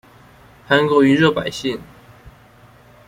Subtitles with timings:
[0.67, 1.79] 韓國魚肉百姓